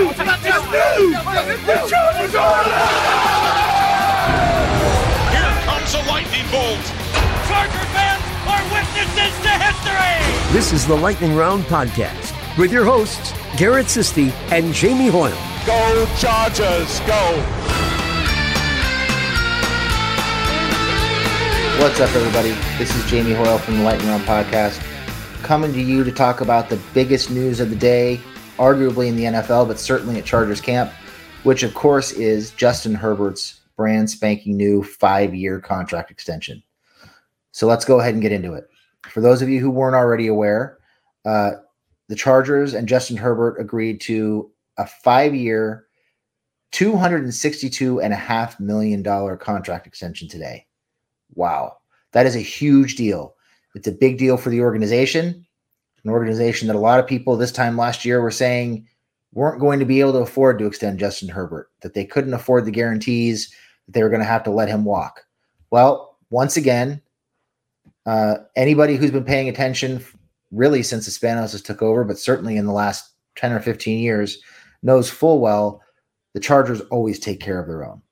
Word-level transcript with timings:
New! 0.00 0.10
It's 0.10 0.18
new! 0.18 1.12
The 1.66 1.76
Chargers 1.88 2.34
are 2.34 2.64
Here 5.30 5.54
comes 5.66 5.94
a 5.94 6.02
lightning 6.08 6.46
bolt. 6.50 6.84
Charger 7.46 7.84
fans 7.92 8.24
are 8.48 8.62
witnesses 8.72 9.34
to 9.42 9.50
history! 9.50 10.52
This 10.52 10.72
is 10.72 10.86
the 10.86 10.94
Lightning 10.96 11.36
Round 11.36 11.64
podcast 11.64 12.36
with 12.56 12.72
your 12.72 12.84
hosts, 12.84 13.32
Garrett 13.56 13.86
Sisti 13.86 14.30
and 14.50 14.72
Jamie 14.72 15.08
Hoyle. 15.08 15.36
Go 15.66 16.06
Chargers, 16.18 17.00
go! 17.00 17.44
What's 21.80 21.98
up, 22.00 22.14
everybody? 22.14 22.50
This 22.78 22.94
is 22.94 23.10
Jamie 23.10 23.32
Hoyle 23.32 23.58
from 23.58 23.78
the 23.78 23.82
Lightning 23.82 24.08
Round 24.08 24.24
Podcast, 24.24 24.82
coming 25.42 25.72
to 25.72 25.80
you 25.80 26.04
to 26.04 26.12
talk 26.12 26.40
about 26.42 26.68
the 26.68 26.78
biggest 26.92 27.30
news 27.30 27.58
of 27.58 27.70
the 27.70 27.76
day, 27.76 28.20
arguably 28.60 29.08
in 29.08 29.16
the 29.16 29.24
NFL, 29.24 29.66
but 29.66 29.80
certainly 29.80 30.18
at 30.18 30.26
Chargers 30.26 30.60
camp, 30.60 30.92
which 31.42 31.62
of 31.62 31.72
course 31.74 32.12
is 32.12 32.50
Justin 32.52 32.94
Herbert's 32.94 33.60
brand 33.76 34.10
spanking 34.10 34.56
new 34.56 34.84
five 34.84 35.34
year 35.34 35.58
contract 35.58 36.10
extension. 36.10 36.62
So 37.52 37.66
let's 37.66 37.86
go 37.86 37.98
ahead 37.98 38.12
and 38.12 38.22
get 38.22 38.32
into 38.32 38.52
it. 38.52 38.68
For 39.08 39.22
those 39.22 39.40
of 39.40 39.48
you 39.48 39.58
who 39.58 39.70
weren't 39.70 39.96
already 39.96 40.26
aware, 40.26 40.78
uh, 41.24 41.52
the 42.08 42.14
Chargers 42.14 42.74
and 42.74 42.86
Justin 42.86 43.16
Herbert 43.16 43.56
agreed 43.58 44.00
to 44.02 44.50
a 44.76 44.86
five 44.86 45.34
year, 45.34 45.86
$262.5 46.72 48.60
million 48.60 49.38
contract 49.38 49.86
extension 49.86 50.28
today. 50.28 50.66
Wow. 51.34 51.78
That 52.12 52.26
is 52.26 52.36
a 52.36 52.40
huge 52.40 52.96
deal. 52.96 53.34
It's 53.74 53.88
a 53.88 53.92
big 53.92 54.18
deal 54.18 54.36
for 54.36 54.50
the 54.50 54.60
organization, 54.60 55.46
an 56.04 56.10
organization 56.10 56.68
that 56.68 56.76
a 56.76 56.80
lot 56.80 56.98
of 56.98 57.06
people 57.06 57.36
this 57.36 57.52
time 57.52 57.76
last 57.76 58.04
year 58.04 58.20
were 58.20 58.30
saying 58.30 58.86
weren't 59.32 59.60
going 59.60 59.78
to 59.78 59.84
be 59.84 60.00
able 60.00 60.12
to 60.12 60.18
afford 60.18 60.58
to 60.58 60.66
extend 60.66 60.98
Justin 60.98 61.28
Herbert, 61.28 61.70
that 61.82 61.94
they 61.94 62.04
couldn't 62.04 62.34
afford 62.34 62.64
the 62.64 62.70
guarantees, 62.70 63.54
that 63.86 63.92
they 63.92 64.02
were 64.02 64.08
going 64.08 64.20
to 64.20 64.26
have 64.26 64.42
to 64.44 64.50
let 64.50 64.68
him 64.68 64.84
walk. 64.84 65.24
Well, 65.70 66.16
once 66.30 66.56
again, 66.56 67.00
uh, 68.06 68.36
anybody 68.56 68.96
who's 68.96 69.10
been 69.10 69.24
paying 69.24 69.48
attention 69.48 70.04
really 70.50 70.82
since 70.82 71.06
the 71.06 71.12
Spanos 71.12 71.62
took 71.64 71.80
over, 71.80 72.02
but 72.02 72.18
certainly 72.18 72.56
in 72.56 72.66
the 72.66 72.72
last 72.72 73.12
10 73.36 73.52
or 73.52 73.60
15 73.60 73.98
years, 74.00 74.38
knows 74.82 75.08
full 75.08 75.40
well 75.40 75.82
the 76.34 76.40
Chargers 76.40 76.80
always 76.90 77.20
take 77.20 77.40
care 77.40 77.60
of 77.60 77.68
their 77.68 77.84
own 77.84 78.02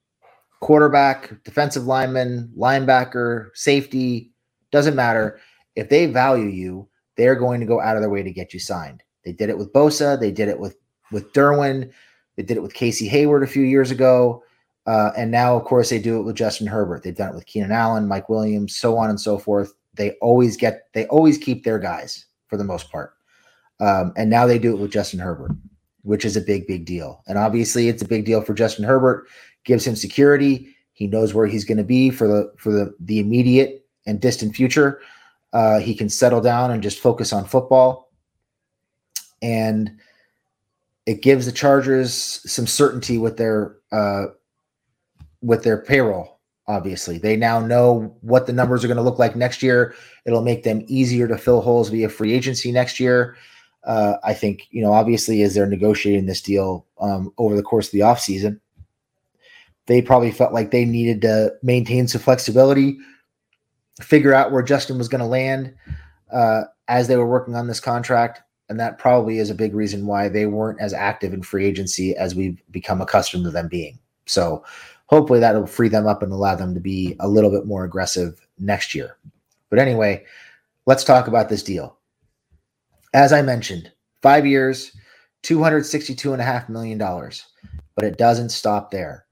quarterback, 0.61 1.43
defensive 1.45 1.87
lineman, 1.87 2.53
linebacker, 2.57 3.51
safety, 3.55 4.33
doesn't 4.73 4.97
matter. 4.97 5.39
If 5.77 5.89
they 5.89 6.07
value 6.07 6.49
you, 6.49 6.89
they're 7.19 7.35
going 7.35 7.61
to 7.61 7.67
go 7.67 7.81
out 7.81 7.97
of 7.97 8.01
their 8.01 8.09
way 8.09 8.23
to 8.23 8.33
get 8.33 8.55
you 8.55 8.61
signed. 8.61 9.03
They 9.25 9.33
did 9.33 9.51
it 9.51 9.59
with 9.59 9.73
Bosa, 9.75 10.19
they 10.19 10.31
did 10.31 10.49
it 10.49 10.59
with 10.59 10.77
with 11.13 11.33
Derwin, 11.35 11.91
they 12.37 12.43
did 12.43 12.57
it 12.57 12.63
with 12.63 12.73
Casey 12.73 13.09
Hayward 13.09 13.43
a 13.43 13.47
few 13.47 13.65
years 13.65 13.91
ago, 13.91 14.43
uh, 14.87 15.11
and 15.17 15.31
now 15.31 15.57
of 15.57 15.65
course 15.65 15.91
they 15.91 15.99
do 15.99 16.19
it 16.19 16.23
with 16.23 16.37
Justin 16.37 16.67
Herbert. 16.67 17.03
They've 17.03 17.15
done 17.15 17.31
it 17.31 17.35
with 17.35 17.47
Keenan 17.47 17.73
Allen, 17.73 18.09
Mike 18.09 18.31
Williams, 18.31 18.77
so 18.77 18.97
on 18.97 19.11
and 19.11 19.21
so 19.21 19.37
forth. 19.37 19.75
They 19.95 20.13
always 20.23 20.57
get 20.57 20.85
they 20.95 21.07
always 21.09 21.37
keep 21.37 21.65
their 21.65 21.79
guys 21.79 22.25
for 22.47 22.57
the 22.57 22.65
most 22.65 22.91
part, 22.91 23.15
um, 23.81 24.15
and 24.17 24.31
now 24.31 24.47
they 24.47 24.59
do 24.59 24.75
it 24.75 24.81
with 24.81 24.93
Justin 24.93 25.19
Herbert, 25.19 25.53
which 26.03 26.25
is 26.25 26.37
a 26.37 26.41
big 26.41 26.67
big 26.67 26.87
deal. 26.87 27.23
And 27.27 27.37
obviously 27.37 27.89
it's 27.89 28.03
a 28.03 28.09
big 28.09 28.25
deal 28.25 28.41
for 28.41 28.55
Justin 28.55 28.85
Herbert 28.85 29.27
gives 29.65 29.87
him 29.87 29.97
security. 29.97 30.75
He 30.93 31.07
knows 31.07 31.35
where 31.35 31.47
he's 31.47 31.65
going 31.65 31.79
to 31.79 31.85
be 31.85 32.11
for 32.11 32.29
the 32.29 32.53
for 32.57 32.73
the 32.73 32.95
the 33.01 33.19
immediate 33.19 33.85
and 34.07 34.21
distant 34.21 34.55
future. 34.55 35.01
Uh, 35.53 35.79
he 35.79 35.95
can 35.95 36.09
settle 36.09 36.41
down 36.41 36.71
and 36.71 36.83
just 36.83 37.01
focus 37.01 37.33
on 37.33 37.45
football, 37.45 38.11
and 39.41 39.91
it 41.07 41.23
gives 41.23 41.47
the 41.47 41.53
Chargers 41.53 42.13
some 42.51 42.67
certainty 42.67 43.17
with 43.17 43.39
their 43.39 43.77
uh, 43.93 44.27
with 45.41 45.63
their 45.63 45.79
payroll. 45.79 46.39
Obviously, 46.67 47.17
they 47.17 47.35
now 47.35 47.61
know 47.61 48.15
what 48.21 48.47
the 48.47 48.53
numbers 48.53 48.85
are 48.85 48.89
going 48.89 48.99
to 48.99 49.03
look 49.03 49.19
like 49.19 49.35
next 49.35 49.63
year. 49.63 49.95
It'll 50.27 50.43
make 50.43 50.65
them 50.65 50.85
easier 50.87 51.27
to 51.27 51.39
fill 51.39 51.63
holes 51.63 51.89
via 51.89 52.11
free 52.11 52.35
agency 52.35 52.71
next 52.71 53.01
year. 53.01 53.37
Uh, 53.85 54.19
I 54.23 54.35
think 54.35 54.67
you 54.71 54.83
know, 54.83 54.93
obviously, 54.93 55.41
as 55.43 55.55
they're 55.55 55.67
negotiating 55.67 56.27
this 56.27 56.43
deal 56.43 56.85
um, 57.01 57.33
over 57.39 57.57
the 57.57 57.63
course 57.63 57.87
of 57.87 57.93
the 57.93 58.01
offseason, 58.01 58.61
they 59.87 60.03
probably 60.03 60.31
felt 60.31 60.53
like 60.53 60.71
they 60.71 60.85
needed 60.85 61.23
to 61.23 61.55
maintain 61.63 62.07
some 62.07 62.21
flexibility, 62.21 62.99
figure 64.01 64.35
out 64.35 64.53
where 64.53 64.63
Justin 64.63 64.99
was 64.99 65.09
going 65.09 65.21
to 65.21 65.27
land 65.27 65.75
uh, 66.33 66.63
as 66.89 67.09
they 67.09 67.17
were 67.17 67.27
working 67.27 67.55
on 67.55 67.67
this 67.67 67.81
contract. 67.81 68.43
And 68.69 68.79
that 68.79 68.99
probably 68.99 69.39
is 69.39 69.51
a 69.51 69.55
big 69.55 69.75
reason 69.75 70.07
why 70.07 70.29
they 70.29 70.47
weren't 70.47 70.81
as 70.81 70.93
active 70.93 71.33
in 71.33 71.43
free 71.43 71.65
agency 71.65 72.15
as 72.17 72.35
we've 72.35 72.61
become 72.71 73.01
accustomed 73.01 73.45
to 73.45 73.51
them 73.51 73.69
being. 73.69 73.99
So 74.27 74.63
hopefully 75.07 75.41
that'll 75.41 75.67
free 75.67 75.89
them 75.89 76.07
up 76.07 76.23
and 76.23 76.33
allow 76.33 76.55
them 76.55 76.75
to 76.75 76.81
be 76.81 77.17
a 77.21 77.29
little 77.29 77.51
bit 77.51 77.67
more 77.67 77.85
aggressive 77.85 78.47
next 78.59 78.95
year. 78.95 79.17
But 79.71 79.79
anyway, 79.79 80.25
let's 80.87 81.05
talk 81.05 81.29
about 81.29 81.49
this 81.49 81.63
deal. 81.63 81.99
As 83.15 83.33
I 83.33 83.41
mentioned, 83.41 83.91
five 84.21 84.47
years, 84.47 84.95
$262.5 85.45 86.69
million, 86.69 86.99
but 86.99 88.05
it 88.05 88.19
doesn't 88.19 88.51
stop 88.51 88.91
there. 88.91 89.25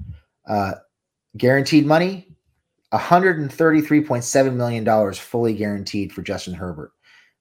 Uh, 0.48 0.74
guaranteed 1.36 1.84
money, 1.84 2.35
$133.7 2.92 4.54
million 4.54 5.12
fully 5.14 5.54
guaranteed 5.54 6.12
for 6.12 6.22
Justin 6.22 6.54
Herbert. 6.54 6.92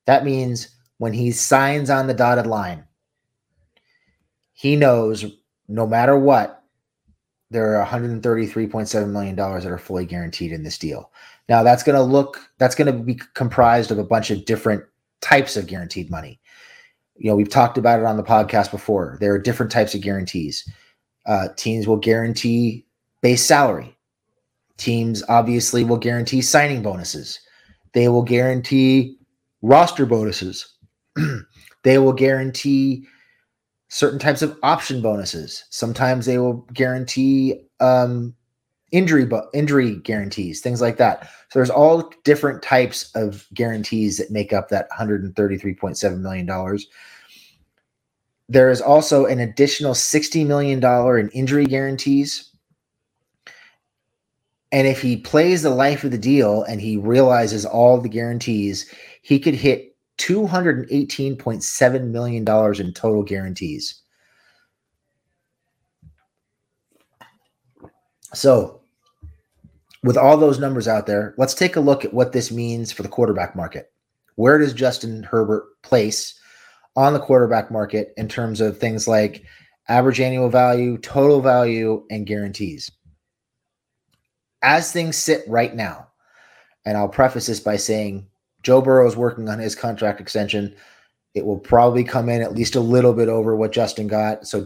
That 0.06 0.26
means 0.26 0.70
when 0.98 1.14
he 1.14 1.32
signs 1.32 1.90
on 1.90 2.08
the 2.08 2.14
dotted 2.14 2.48
line, 2.48 2.86
he 4.54 4.76
knows 4.76 5.26
no 5.68 5.86
matter 5.86 6.18
what, 6.18 6.64
there 7.52 7.80
are 7.80 7.86
$133.7 7.86 9.10
million 9.10 9.36
that 9.36 9.66
are 9.66 9.78
fully 9.78 10.06
guaranteed 10.06 10.52
in 10.52 10.64
this 10.64 10.78
deal. 10.78 11.12
Now, 11.48 11.64
that's 11.64 11.84
going 11.84 11.96
to 11.96 12.02
look, 12.02 12.40
that's 12.58 12.76
going 12.76 12.92
to 12.92 13.04
be 13.04 13.20
comprised 13.34 13.92
of 13.92 14.00
a 14.00 14.04
bunch 14.04 14.32
of 14.32 14.46
different 14.46 14.84
types 15.22 15.56
of 15.56 15.68
guaranteed 15.68 16.10
money. 16.10 16.40
You 17.18 17.30
know, 17.30 17.36
we've 17.36 17.50
talked 17.50 17.78
about 17.78 18.00
it 18.00 18.06
on 18.06 18.18
the 18.18 18.24
podcast 18.24 18.72
before. 18.72 19.18
There 19.22 19.34
are 19.34 19.40
different 19.40 19.72
types 19.72 19.94
of 19.94 20.02
guarantees. 20.02 20.68
Uh, 21.26 21.50
teams 21.56 21.88
will 21.88 21.98
guarantee 21.98 22.86
base 23.22 23.44
salary. 23.44 23.95
Teams 24.78 25.24
obviously 25.30 25.84
will 25.84 25.98
guarantee 25.98 26.42
signing 26.42 26.82
bonuses. 26.82 27.40
They 27.94 28.10
will 28.10 28.24
guarantee 28.24 29.18
roster 29.62 30.06
bonuses. 30.06 30.74
they 31.84 31.98
will 31.98 32.14
guarantee 32.14 33.08
certain 33.88 34.20
types 34.20 34.42
of 34.42 34.58
option 34.64 35.02
bonuses. 35.02 35.64
Sometimes 35.70 36.26
they 36.26 36.38
will 36.38 36.68
guarantee 36.74 37.62
um, 37.80 38.36
injury 38.92 39.26
bu- 39.26 39.48
injury 39.54 39.96
guarantees, 39.98 40.62
things 40.62 40.82
like 40.82 40.98
that. 40.98 41.24
So 41.50 41.60
there's 41.60 41.70
all 41.70 42.12
different 42.26 42.62
types 42.62 43.12
of 43.16 43.48
guarantees 43.54 44.18
that 44.18 44.32
make 44.32 44.52
up 44.52 44.70
that 44.70 44.90
133.7 44.92 46.20
million 46.20 46.46
dollars. 46.46 46.88
There 48.50 48.70
is 48.70 48.82
also 48.82 49.26
an 49.26 49.40
additional 49.40 49.96
60 49.96 50.44
million 50.44 50.80
dollar 50.80 51.18
in 51.18 51.30
injury 51.30 51.66
guarantees 51.66 52.52
And 54.76 54.86
if 54.88 55.02
he 55.02 55.16
plays 55.16 55.62
the 55.62 55.70
life 55.70 56.04
of 56.04 56.12
the 56.12 56.18
deal 56.18 56.64
and 56.64 56.82
he 56.82 56.98
realizes 56.98 57.66
all 57.66 57.98
the 57.98 58.10
guarantees, 58.10 58.94
he 59.22 59.40
could 59.40 59.56
hit 59.56 59.96
$218.7 60.18 62.08
million 62.10 62.44
in 62.44 62.94
total 62.94 63.24
guarantees. 63.24 64.02
So, 68.34 68.82
with 70.04 70.18
all 70.18 70.36
those 70.36 70.60
numbers 70.60 70.90
out 70.90 71.08
there, 71.08 71.36
let's 71.38 71.54
take 71.54 71.78
a 71.78 71.80
look 71.80 72.04
at 72.04 72.14
what 72.14 72.34
this 72.34 72.52
means 72.52 72.92
for 72.92 73.02
the 73.02 73.08
quarterback 73.08 73.56
market. 73.56 73.94
Where 74.36 74.58
does 74.58 74.74
Justin 74.74 75.24
Herbert 75.24 75.64
place 75.84 76.38
on 76.98 77.14
the 77.14 77.22
quarterback 77.22 77.72
market 77.72 78.14
in 78.18 78.28
terms 78.28 78.60
of 78.60 78.78
things 78.78 79.08
like 79.08 79.46
average 79.88 80.20
annual 80.20 80.50
value, 80.50 80.98
total 80.98 81.40
value, 81.40 82.06
and 82.12 82.28
guarantees? 82.28 82.92
As 84.66 84.92
things 84.92 85.16
sit 85.16 85.48
right 85.48 85.76
now, 85.76 86.08
and 86.86 86.98
I'll 86.98 87.08
preface 87.08 87.46
this 87.46 87.60
by 87.60 87.78
saying 87.78 88.26
Joe 88.64 88.82
Burrow 88.82 89.08
is 89.08 89.16
working 89.16 89.48
on 89.48 89.60
his 89.60 89.76
contract 89.76 90.20
extension. 90.20 90.76
It 91.36 91.46
will 91.46 91.60
probably 91.60 92.04
come 92.04 92.30
in 92.30 92.42
at 92.42 92.56
least 92.56 92.76
a 92.76 92.80
little 92.80 93.14
bit 93.14 93.30
over 93.30 93.56
what 93.56 93.72
Justin 93.72 94.08
got. 94.08 94.48
So 94.48 94.66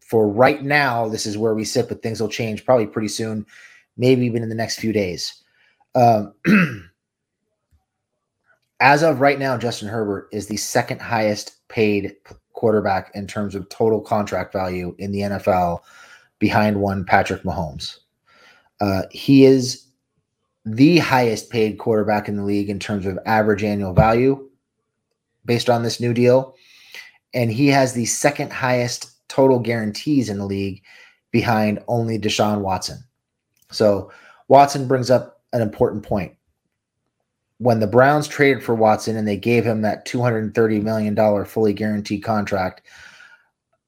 for 0.00 0.26
right 0.26 0.62
now, 0.62 1.08
this 1.08 1.26
is 1.26 1.36
where 1.36 1.54
we 1.54 1.62
sit, 1.62 1.90
but 1.90 2.02
things 2.02 2.22
will 2.22 2.28
change 2.30 2.64
probably 2.64 2.86
pretty 2.86 3.08
soon, 3.08 3.44
maybe 3.98 4.24
even 4.24 4.42
in 4.42 4.48
the 4.48 4.54
next 4.54 4.78
few 4.78 4.94
days. 4.94 5.42
Um, 5.94 6.34
as 8.80 9.02
of 9.02 9.20
right 9.20 9.38
now, 9.38 9.58
Justin 9.58 9.88
Herbert 9.88 10.28
is 10.32 10.46
the 10.46 10.56
second 10.56 11.02
highest 11.02 11.68
paid 11.68 12.16
quarterback 12.54 13.10
in 13.14 13.26
terms 13.26 13.54
of 13.54 13.68
total 13.68 14.00
contract 14.00 14.54
value 14.54 14.94
in 14.98 15.12
the 15.12 15.20
NFL, 15.20 15.80
behind 16.38 16.80
one 16.80 17.04
Patrick 17.04 17.42
Mahomes. 17.42 17.98
Uh, 18.82 19.02
he 19.12 19.44
is 19.44 19.86
the 20.64 20.98
highest 20.98 21.50
paid 21.50 21.78
quarterback 21.78 22.28
in 22.28 22.36
the 22.36 22.42
league 22.42 22.68
in 22.68 22.80
terms 22.80 23.06
of 23.06 23.16
average 23.26 23.62
annual 23.62 23.92
value 23.92 24.50
based 25.44 25.70
on 25.70 25.84
this 25.84 26.00
new 26.00 26.12
deal. 26.12 26.56
And 27.32 27.52
he 27.52 27.68
has 27.68 27.92
the 27.92 28.06
second 28.06 28.52
highest 28.52 29.28
total 29.28 29.60
guarantees 29.60 30.28
in 30.28 30.38
the 30.38 30.44
league 30.44 30.82
behind 31.30 31.78
only 31.86 32.18
Deshaun 32.18 32.60
Watson. 32.60 32.98
So 33.70 34.10
Watson 34.48 34.88
brings 34.88 35.12
up 35.12 35.40
an 35.52 35.62
important 35.62 36.02
point. 36.02 36.34
When 37.58 37.78
the 37.78 37.86
Browns 37.86 38.26
traded 38.26 38.64
for 38.64 38.74
Watson 38.74 39.16
and 39.16 39.28
they 39.28 39.36
gave 39.36 39.64
him 39.64 39.82
that 39.82 40.08
$230 40.08 40.82
million 40.82 41.44
fully 41.44 41.72
guaranteed 41.72 42.24
contract, 42.24 42.82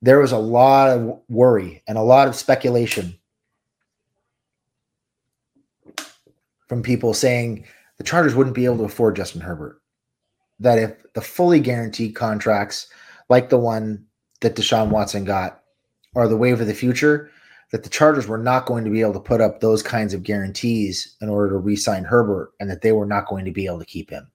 there 0.02 0.20
was 0.20 0.30
a 0.30 0.38
lot 0.38 0.88
of 0.88 1.20
worry 1.28 1.82
and 1.88 1.98
a 1.98 2.02
lot 2.02 2.28
of 2.28 2.36
speculation 2.36 3.18
from 6.68 6.82
people 6.82 7.14
saying 7.14 7.66
the 7.98 8.04
Chargers 8.04 8.34
wouldn't 8.34 8.56
be 8.56 8.64
able 8.64 8.78
to 8.78 8.84
afford 8.84 9.16
Justin 9.16 9.40
Herbert. 9.40 9.80
That 10.60 10.78
if 10.78 11.12
the 11.14 11.20
fully 11.20 11.60
guaranteed 11.60 12.14
contracts, 12.14 12.86
like 13.28 13.48
the 13.48 13.58
one 13.58 14.06
that 14.40 14.56
Deshaun 14.56 14.90
Watson 14.90 15.24
got 15.24 15.60
are 16.14 16.28
the 16.28 16.36
wave 16.36 16.60
of 16.60 16.66
the 16.66 16.74
future, 16.74 17.30
that 17.72 17.82
the 17.82 17.90
Chargers 17.90 18.28
were 18.28 18.38
not 18.38 18.66
going 18.66 18.84
to 18.84 18.90
be 18.90 19.00
able 19.00 19.14
to 19.14 19.20
put 19.20 19.40
up 19.40 19.60
those 19.60 19.82
kinds 19.82 20.14
of 20.14 20.22
guarantees 20.22 21.16
in 21.20 21.28
order 21.28 21.50
to 21.50 21.58
re 21.58 21.76
sign 21.76 22.04
Herbert 22.04 22.52
and 22.60 22.70
that 22.70 22.82
they 22.82 22.92
were 22.92 23.06
not 23.06 23.26
going 23.26 23.44
to 23.46 23.50
be 23.50 23.66
able 23.66 23.80
to 23.80 23.84
keep 23.84 24.10
him. 24.10 24.30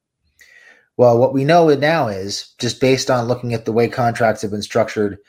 Well, 0.97 1.17
what 1.17 1.33
we 1.33 1.45
know 1.45 1.73
now 1.75 2.09
is 2.09 2.53
just 2.59 2.81
based 2.81 3.09
on 3.09 3.29
looking 3.29 3.53
at 3.53 3.63
the 3.63 3.71
way 3.71 3.87
contracts 3.87 4.41
have 4.41 4.51
been 4.51 4.61
structured 4.61 5.19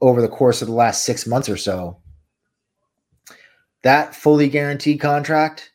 over 0.00 0.22
the 0.22 0.28
course 0.28 0.62
of 0.62 0.68
the 0.68 0.74
last 0.74 1.02
six 1.02 1.26
months 1.26 1.48
or 1.48 1.56
so, 1.56 1.98
that 3.82 4.14
fully 4.14 4.48
guaranteed 4.48 5.00
contract, 5.00 5.72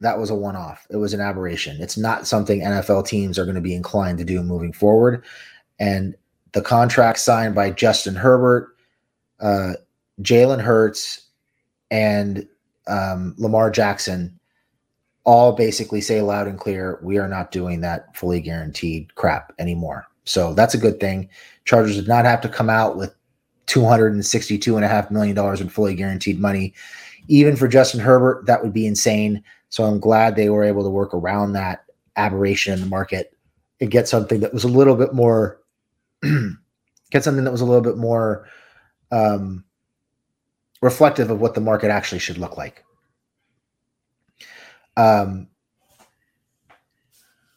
that 0.00 0.18
was 0.18 0.30
a 0.30 0.34
one 0.34 0.56
off. 0.56 0.86
It 0.90 0.96
was 0.96 1.14
an 1.14 1.20
aberration. 1.20 1.80
It's 1.80 1.96
not 1.96 2.26
something 2.26 2.60
NFL 2.60 3.06
teams 3.06 3.38
are 3.38 3.44
going 3.44 3.54
to 3.54 3.60
be 3.60 3.74
inclined 3.74 4.18
to 4.18 4.24
do 4.24 4.42
moving 4.42 4.72
forward. 4.72 5.24
And 5.78 6.14
the 6.52 6.62
contract 6.62 7.18
signed 7.18 7.54
by 7.54 7.70
Justin 7.70 8.14
Herbert, 8.14 8.76
uh, 9.40 9.74
Jalen 10.22 10.60
Hurts, 10.60 11.26
and 11.90 12.46
um, 12.86 13.34
Lamar 13.38 13.70
Jackson 13.70 14.38
all 15.24 15.52
basically 15.52 16.00
say 16.00 16.22
loud 16.22 16.46
and 16.46 16.58
clear, 16.58 17.00
we 17.02 17.18
are 17.18 17.28
not 17.28 17.50
doing 17.50 17.80
that 17.80 18.16
fully 18.16 18.40
guaranteed 18.40 19.12
crap 19.16 19.52
anymore. 19.58 20.06
So 20.24 20.54
that's 20.54 20.74
a 20.74 20.78
good 20.78 21.00
thing. 21.00 21.28
Chargers 21.64 21.96
did 21.96 22.08
not 22.08 22.24
have 22.24 22.40
to 22.42 22.48
come 22.48 22.70
out 22.70 22.96
with 22.96 23.14
$262.5 23.66 25.10
million 25.10 25.36
in 25.60 25.68
fully 25.68 25.94
guaranteed 25.94 26.40
money. 26.40 26.74
Even 27.28 27.56
for 27.56 27.66
Justin 27.66 28.00
Herbert, 28.00 28.46
that 28.46 28.62
would 28.62 28.72
be 28.72 28.86
insane. 28.86 29.42
So 29.68 29.84
I'm 29.84 30.00
glad 30.00 30.36
they 30.36 30.48
were 30.48 30.64
able 30.64 30.82
to 30.82 30.90
work 30.90 31.12
around 31.12 31.52
that 31.52 31.84
aberration 32.16 32.72
in 32.72 32.80
the 32.80 32.86
market 32.86 33.32
and 33.80 33.90
get 33.90 34.08
something 34.08 34.40
that 34.40 34.54
was 34.54 34.64
a 34.64 34.68
little 34.68 34.96
bit 34.96 35.12
more 35.12 35.60
get 37.10 37.24
something 37.24 37.44
that 37.44 37.52
was 37.52 37.60
a 37.60 37.64
little 37.64 37.82
bit 37.82 37.96
more 37.96 38.48
um, 39.12 39.64
reflective 40.82 41.30
of 41.30 41.40
what 41.40 41.54
the 41.54 41.60
market 41.60 41.90
actually 41.90 42.18
should 42.18 42.38
look 42.38 42.56
like. 42.56 42.84
Um, 44.96 45.48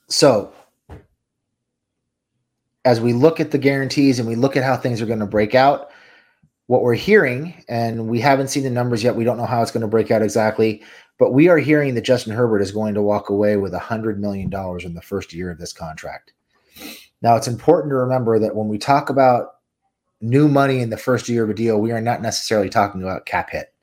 so, 0.08 0.54
as 2.86 3.00
we 3.00 3.14
look 3.14 3.40
at 3.40 3.52
the 3.52 3.58
guarantees 3.58 4.20
and 4.20 4.28
we 4.28 4.36
look 4.36 4.58
at 4.58 4.64
how 4.64 4.76
things 4.76 5.02
are 5.02 5.06
going 5.06 5.20
to 5.20 5.26
break 5.26 5.56
out, 5.56 5.90
what 6.68 6.82
we're 6.82 6.96
hearing, 6.96 7.64
and 7.68 8.08
we 8.08 8.20
haven't 8.20 8.50
seen 8.50 8.64
the 8.64 8.70
numbers 8.70 9.04
yet, 9.04 9.16
we 9.16 9.24
don't 9.24 9.38
know 9.38 9.46
how 9.46 9.62
it's 9.62 9.72
going 9.72 9.82
to 9.82 9.88
break 9.88 10.12
out 10.12 10.22
exactly, 10.22 10.84
but 11.19 11.33
we 11.33 11.50
are 11.50 11.57
hearing 11.57 11.94
that 11.94 12.06
Justin 12.06 12.33
Herbert 12.33 12.62
is 12.62 12.71
going 12.71 12.95
to 12.95 13.01
walk 13.01 13.30
away 13.30 13.57
with 13.57 13.74
$100 13.74 14.18
million 14.18 14.51
in 14.83 14.94
the 14.94 15.01
first 15.04 15.33
year 15.33 15.51
of 15.51 15.60
this 15.60 15.74
contract. 15.74 16.33
Now, 17.21 17.36
it's 17.36 17.48
important 17.48 17.92
to 17.92 17.98
remember 17.98 18.39
that 18.39 18.56
when 18.56 18.69
we 18.69 18.77
talk 18.77 19.10
about 19.10 19.56
new 20.21 20.48
money 20.48 20.80
in 20.80 20.89
the 20.89 20.98
first 20.98 21.27
year 21.27 21.44
of 21.44 21.50
a 21.50 21.54
deal, 21.54 21.80
we 21.80 21.92
are 21.92 22.01
not 22.01 22.21
necessarily 22.21 22.69
talking 22.69 23.04
about 23.04 23.25
cap 23.25 23.50
hit. 23.50 23.74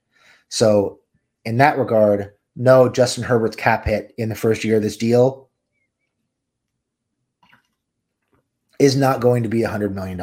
So, 0.48 1.00
in 1.44 1.58
that 1.58 1.78
regard, 1.78 2.32
no, 2.56 2.88
Justin 2.88 3.22
Herbert's 3.22 3.54
cap 3.54 3.84
hit 3.84 4.14
in 4.16 4.30
the 4.30 4.34
first 4.34 4.64
year 4.64 4.76
of 4.76 4.82
this 4.82 4.96
deal 4.96 5.50
is 8.78 8.96
not 8.96 9.20
going 9.20 9.42
to 9.42 9.48
be 9.48 9.60
$100 9.60 9.92
million. 9.92 10.20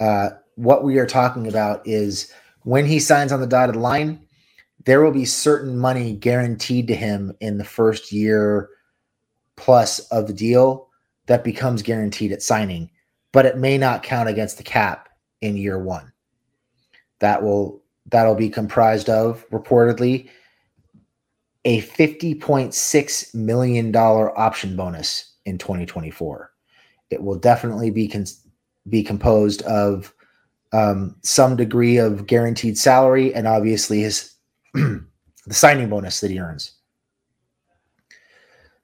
Uh, 0.00 0.36
what 0.54 0.82
we 0.82 0.98
are 0.98 1.06
talking 1.06 1.46
about 1.46 1.86
is 1.86 2.32
when 2.62 2.86
he 2.86 2.98
signs 2.98 3.32
on 3.32 3.40
the 3.40 3.46
dotted 3.46 3.76
line, 3.76 4.25
there 4.86 5.02
will 5.02 5.12
be 5.12 5.24
certain 5.24 5.76
money 5.76 6.12
guaranteed 6.12 6.86
to 6.88 6.94
him 6.94 7.36
in 7.40 7.58
the 7.58 7.64
first 7.64 8.12
year 8.12 8.70
plus 9.56 9.98
of 10.10 10.28
the 10.28 10.32
deal 10.32 10.88
that 11.26 11.44
becomes 11.44 11.82
guaranteed 11.82 12.30
at 12.30 12.40
signing, 12.40 12.88
but 13.32 13.44
it 13.44 13.58
may 13.58 13.76
not 13.76 14.04
count 14.04 14.28
against 14.28 14.56
the 14.56 14.62
cap 14.62 15.08
in 15.40 15.56
year 15.56 15.78
one. 15.78 16.12
That 17.18 17.42
will 17.42 17.82
that'll 18.06 18.36
be 18.36 18.48
comprised 18.48 19.10
of 19.10 19.44
reportedly 19.50 20.28
a 21.64 21.82
$50.6 21.82 23.34
million 23.34 23.96
option 23.96 24.76
bonus 24.76 25.34
in 25.44 25.58
2024. 25.58 26.52
It 27.10 27.20
will 27.20 27.38
definitely 27.38 27.90
be 27.90 28.06
con- 28.06 28.26
be 28.88 29.02
composed 29.02 29.62
of 29.62 30.14
um, 30.72 31.16
some 31.24 31.56
degree 31.56 31.96
of 31.96 32.28
guaranteed 32.28 32.78
salary 32.78 33.34
and 33.34 33.48
obviously 33.48 34.02
his 34.02 34.35
the 35.46 35.54
signing 35.54 35.88
bonus 35.88 36.20
that 36.20 36.30
he 36.30 36.40
earns. 36.40 36.72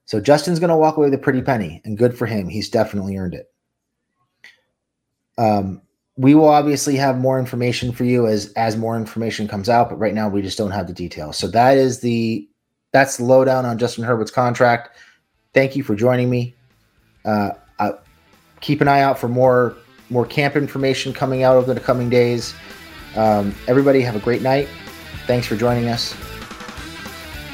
So 0.05 0.21
Justin's 0.21 0.59
going 0.59 0.71
to 0.71 0.77
walk 0.77 0.97
away 0.97 1.07
with 1.07 1.15
a 1.15 1.23
pretty 1.23 1.43
penny, 1.43 1.81
and 1.85 1.97
good 1.97 2.17
for 2.17 2.27
him. 2.27 2.49
He's 2.49 2.69
definitely 2.69 3.17
earned 3.17 3.35
it. 3.35 3.53
Um, 5.39 5.83
we 6.17 6.35
will 6.35 6.49
obviously 6.49 6.97
have 6.97 7.19
more 7.19 7.39
information 7.39 7.93
for 7.93 8.05
you 8.05 8.27
as 8.27 8.53
as 8.53 8.77
more 8.77 8.97
information 8.97 9.49
comes 9.49 9.69
out, 9.69 9.89
but 9.89 9.97
right 9.97 10.15
now 10.15 10.29
we 10.29 10.43
just 10.43 10.59
don't 10.59 10.71
have 10.71 10.87
the 10.87 10.93
details. 10.93 11.39
So 11.39 11.49
that 11.49 11.79
is 11.79 12.01
the 12.01 12.49
that's 12.93 13.17
the 13.17 13.25
lowdown 13.25 13.65
on 13.65 13.79
Justin 13.79 14.05
Herbert's 14.05 14.31
contract. 14.31 14.97
Thank 15.55 15.75
you 15.75 15.83
for 15.83 15.95
joining 15.95 16.29
me. 16.29 16.55
Uh, 17.25 17.53
I, 17.79 17.93
keep 18.61 18.81
an 18.81 18.89
eye 18.89 19.01
out 19.01 19.19
for 19.19 19.29
more 19.29 19.77
more 20.11 20.27
camp 20.27 20.57
information 20.57 21.13
coming 21.13 21.43
out 21.43 21.57
over 21.57 21.73
the 21.73 21.81
coming 21.81 22.11
days. 22.11 22.55
Um, 23.17 23.55
everybody 23.67 24.03
have 24.03 24.17
a 24.17 24.21
great 24.21 24.43
night. 24.43 24.69
Thanks 25.27 25.47
for 25.47 25.57
joining 25.57 25.89
us, 25.89 26.15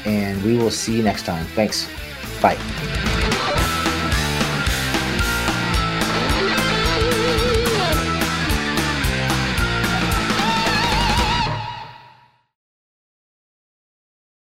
and 0.05 0.43
we 0.43 0.57
will 0.57 0.71
see 0.71 0.97
you 0.97 1.03
next 1.03 1.25
time. 1.25 1.45
Thanks. 1.47 1.87
Bye. 2.41 2.57